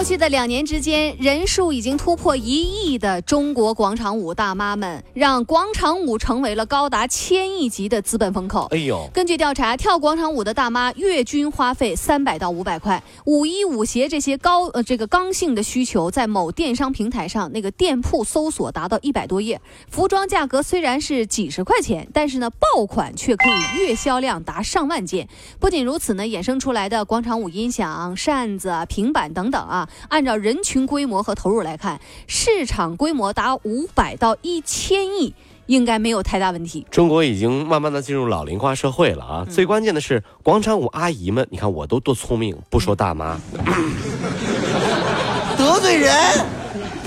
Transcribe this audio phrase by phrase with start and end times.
[0.00, 8.66] 过去的两年之间，人数已经突破一亿的中国广场舞大妈们，让广场舞成为了高达千亿级的资本风口。
[8.70, 13.02] 哎呦，根据调查，跳广场舞的大妈月均花费三百到五百块。
[13.26, 19.60] 舞衣舞鞋这些高呃这个刚性的需求，在某电商平台上那个店铺搜索达到一百多页。
[19.90, 25.28] 服装价格虽然是几十块钱，但是呢，爆款却可以月销量达上万件。
[25.58, 35.34] 不仅如此呢，衍生出来的广场舞音响、扇子、平板等等啊，按照人群规模和投入来看，市场规模达五百到一千亿，
[35.66, 36.86] 应该没有太大问题。
[36.90, 39.46] 中国已经慢慢的进入老龄化社会了啊！
[39.48, 43.38] 最关键的是广场舞阿姨们，你看我都多聪明，不说大妈，
[45.56, 46.12] 得罪人，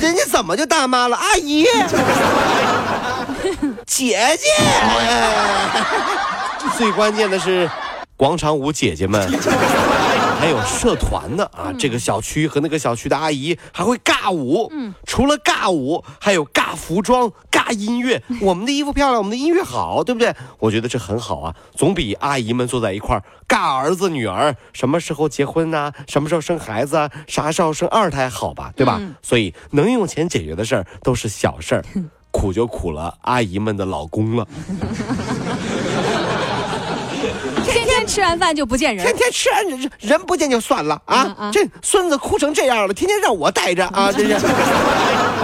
[0.00, 1.16] 人家怎么就大妈了？
[1.16, 1.66] 阿姨，
[3.86, 4.46] 姐姐，
[6.76, 7.70] 最关键的是
[8.16, 9.30] 广场舞姐姐们。
[10.42, 14.68] 还有社团的啊，这个小区和那个小区的阿姨还会尬舞。
[14.72, 18.20] 嗯，除了尬舞，还有尬服装、尬音乐。
[18.42, 20.34] 我们的衣服漂亮，我们的音乐好，对不对？
[20.58, 25.92] 我觉得这很好啊，总比阿姨们坐在一块儿尬儿子女儿，什么时候结婚呐？
[26.08, 27.08] 什么时候生孩子啊？
[27.28, 28.72] 啥时候生二胎好吧？
[28.74, 29.00] 对吧？
[29.22, 31.84] 所以能用钱解决的事儿都是小事儿，
[32.32, 34.48] 苦就苦了阿姨们的老公了。
[37.64, 41.50] 天天吃完饭就不见人，天天吃完人人不见就算了啊！
[41.52, 44.12] 这孙子哭成这样了，天天让我带着啊！
[44.12, 44.34] 这是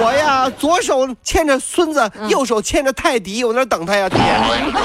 [0.01, 4.73] 我呀，左手牵着孙子，右手牵着泰迪，我那等他呀，天天。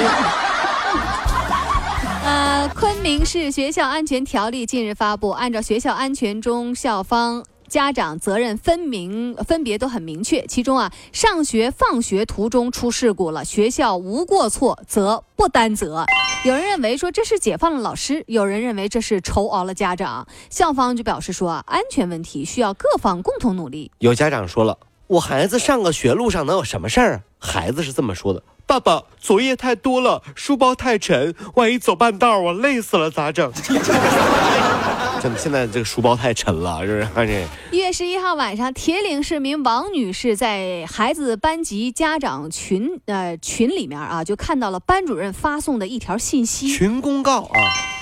[2.26, 7.44] 呃，昆明市学校安全条例近日发布，按照学校安全中校方。
[7.74, 10.46] 家长责任分明，分别都很明确。
[10.46, 16.06] 其中啊，上学放学途中出事故了，学校无过错，则不担责。
[16.46, 20.28] 有人认为说这是解放了老师，有人认为这是愁熬了家长。
[20.52, 23.90] 校方就表示说啊，安全问题需要各方共同努力。
[23.98, 27.22] 有家长说了，我孩子上个学路上能有什么事儿啊？
[27.40, 33.52] 孩子是这么说的：爸爸，作业太多了，书包太沉，万一走半道我累死了咋整？
[35.38, 37.44] 现在这个书包太沉了，是不是？
[37.72, 46.68] 一 月十一号晚上，铁岭市民王女士在孩子班级家长群呃群里面啊，就看到了班主任发送的一条信息。
[46.68, 47.60] 群公告啊！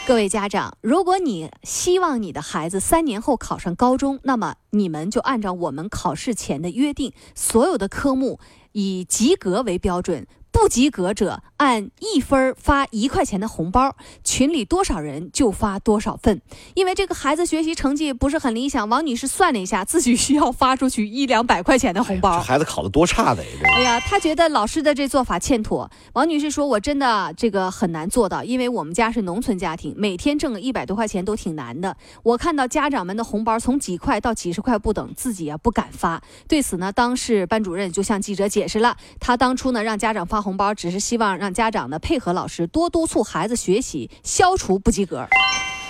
[0.07, 8.39] 各位家长，如果你希望你的孩子三年后考上高中，那么你们就按照我们考试前的约定，所有的科目
[8.71, 10.27] 以及格为标准。
[10.53, 16.41] 不及格者按一分发一块钱的红包，群里多少人就发多少份。
[16.75, 22.35] 因为这个孩子学习成绩不是很理想，王女士算了一下，自己需要发出去一两百块钱的红包。
[22.35, 23.49] 这孩子考的多差的呀！
[23.63, 25.89] 哎呀，她觉得老师的这做法欠妥。
[26.11, 31.95] 王女士说：“我真的这个很难做到，因为我们家是农村家庭，每天挣个一百多块钱都挺难的。
[32.23, 36.21] 我看到家长们的红包从几块到几十块不等，自己啊不敢发。
[36.47, 45.27] 对此呢，当事班主任就向记者解释了，他当初呢让家长发。”红包只是希望让家长呢配合老师，多督促孩子学习，消除不及格。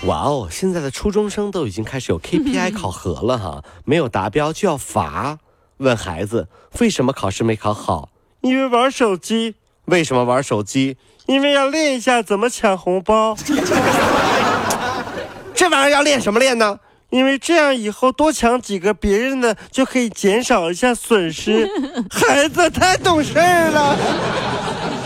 [0.06, 5.38] 哇哦，现在的初中生都已经开始有 KPI 考核了哈，没有达标就要罚。
[5.78, 6.48] 问孩子
[6.80, 8.10] 为什么考试没考好？
[8.42, 9.54] 因为玩手机。
[9.86, 10.96] 为什么玩手机？
[11.26, 13.36] 因为要练一下怎么抢红包。
[15.54, 16.78] 这玩意儿要练什么练呢？
[17.10, 21.68] 因为这样以后多抢几个别人的，就可以减少一下损失。
[22.10, 23.96] 孩子太懂事了。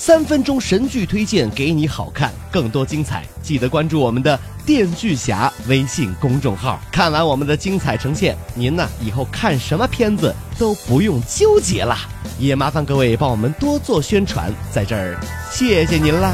[0.00, 6.78] 三分钟神剧推荐给你好看，更多精彩，记得关注我们的电锯侠微信公众号。
[6.92, 11.96] 看完我们的精彩呈现，您呢以后看什么片子都不用纠结了。
[12.38, 15.18] 也麻烦各位帮我们多做宣传，在这儿
[15.50, 16.32] 谢谢您啦。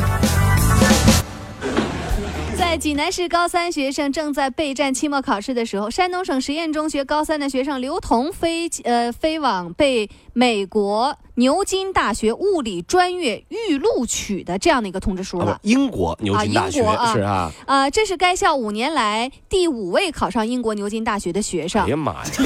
[2.56, 11.16] 在济南市高三学生正在备战期末考试的时候，山东省实验中学高三的学生刘彤飞呃飞往被美国。
[11.36, 15.58] 牛津大学物理专业预录取的这样的一个通知书了。
[15.62, 16.80] 英国牛津大学
[17.12, 21.82] 是啊，呃，这是该校五年来第五位考上英国牛津大学的学生。
[21.82, 22.44] 哎呀妈呀，这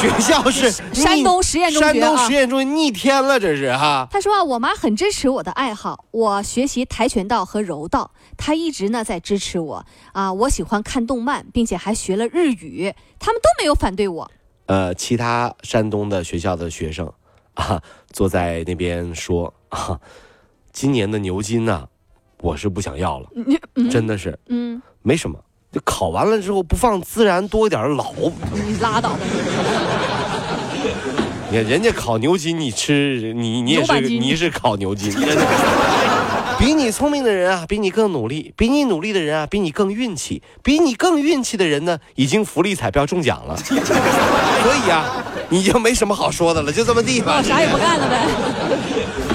[0.00, 4.06] 学校 是山东实验中学，山东实验中学逆天了，这是哈。
[4.08, 10.32] 他说啊，我妈很支持我的爱好，我学习跆拳道和柔道，她一直呢在支持我啊。
[10.32, 14.30] 我喜欢看动漫，并且还学了日语，他们都没有反对我。
[14.70, 17.12] 呃，其他山东的学校的学生
[17.54, 17.82] 啊，
[18.12, 19.98] 坐在那边说啊，
[20.70, 21.88] 今年的牛津呢，
[22.40, 23.28] 我是不想要了，
[23.90, 25.36] 真的是，嗯，没什么，
[25.72, 28.12] 就考完了之后不放孜然多一点老，
[28.54, 29.18] 你拉倒吧。
[31.50, 35.12] 你看人家烤牛筋，你吃你你也是你是烤牛津。
[36.60, 43.56] 比你聪明的人啊，比你更努力；比你努力的人啊，比你更运气；比你更运气的人呢，已经福利彩票中奖了。
[43.64, 49.29] 所以啊，你就没什么好说的了，就这么地吧，啥也不干了呗。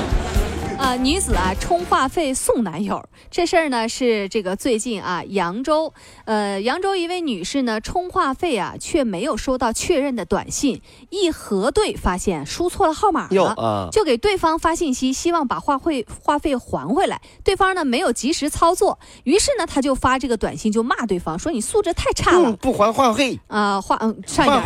[0.85, 5.91] 啊，女子啊充话费送男友这事儿呢是这个最近啊扬州，
[6.25, 10.79] 呃扬州一位女士呢充话费啊却没有收到确认的短信，
[11.09, 17.19] 一核对发现输错了号码了，就给对方发信息，希望把话费话费还回来。
[17.43, 24.63] 对方呢没有及时操作，于是呢他就发这个短信就骂对方说你素质太差了，不还话费啊话嗯上一点。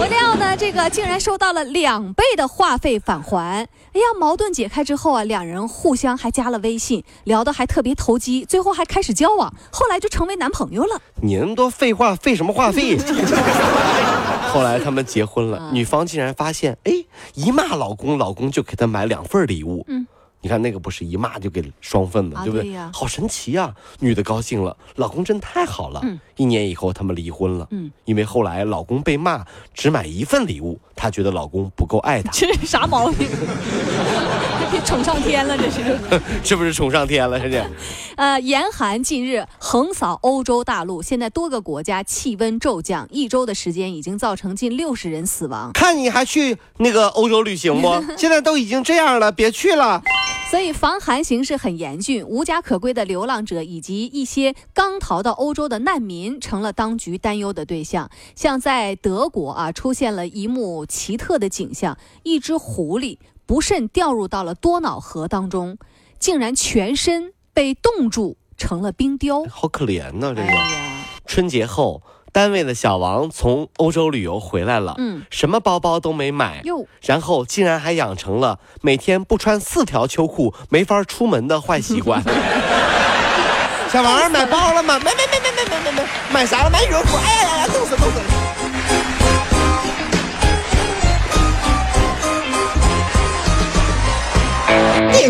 [0.00, 3.68] 不料呢，这个竟然收到了两倍的话费返还。
[3.92, 11.02] 哎呀，矛盾解开之后啊，两人互相还加了微信，聊得还特别投机，最后还开始交往，后来就成为男朋友了。
[11.20, 12.96] 你那么多废话，费什么话费？
[14.50, 17.04] 后来他们结婚了，女方竟然发现，哎，
[17.34, 19.84] 一骂老公，老公就给她买两份礼物。
[19.86, 20.06] 嗯。
[20.42, 22.74] 你看那个不是一骂就给双份的，对不对？
[22.92, 23.74] 好神奇呀！
[23.98, 26.00] 女的高兴了，老公真太好了。
[26.02, 27.68] 嗯，一年以后他们离婚了。
[27.70, 29.44] 嗯，因为后来老公被骂
[29.74, 32.30] 只买一份礼物，她觉得老公不够爱她。
[32.32, 33.28] 这是啥毛病？
[34.84, 35.98] 宠上天了，这是？
[36.42, 37.38] 是不是宠上天了？
[37.38, 37.70] 这是？
[38.16, 45.70] 呃，严寒近日横扫欧洲大陆，现在多个国家气温骤降，一周的时间已经造成近六十人死亡。
[45.74, 47.88] 看你还去那个欧洲旅行不？
[48.16, 50.02] 现在都已经这样了，别去了。
[50.50, 58.10] 所以防寒形势很严峻，无家可归的流浪者以及一些刚逃到欧洲的难民成了当局担忧的对象。
[58.34, 65.78] 像在德国啊，出现了一幕奇特的景象：一只狐狸不慎掉入到了多瑙河当中，
[66.18, 70.34] 竟然全身被冻住成了冰雕，好可怜呐！
[70.34, 70.52] 这个
[71.26, 72.02] 春节后。
[72.32, 82.22] 单位的小王从欧洲旅游回来了，嗯，什么包包都没买，哟，然后竟然还养成了每天不穿四条秋裤没法出门的坏习惯。
[83.92, 84.98] 小王买包了吗？
[85.00, 86.70] 没没没没没没没没，买啥了？
[86.70, 87.16] 买羽绒服。
[87.16, 87.66] 哎呀